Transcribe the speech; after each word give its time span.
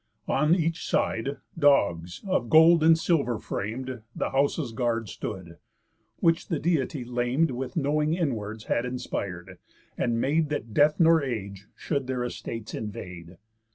On 0.27 0.55
each 0.55 0.87
side, 0.89 1.37
dogs, 1.55 2.23
of 2.25 2.49
gold 2.49 2.81
and 2.81 2.97
silver 2.97 3.37
fram'd, 3.37 4.01
The 4.15 4.31
house's 4.31 4.71
guard 4.71 5.09
stood: 5.09 5.57
which 6.17 6.47
the 6.47 6.57
Deity 6.57 7.05
lam'd 7.05 7.51
With 7.51 7.77
knowing 7.77 8.15
inwards 8.15 8.63
had 8.63 8.83
inspir'd, 8.83 9.59
and 9.99 10.19
made 10.19 10.49
That 10.49 10.73
death 10.73 10.99
nor 10.99 11.21
age 11.21 11.67
should 11.75 12.07
their 12.07 12.23
estates 12.23 12.73
invade. 12.73 13.37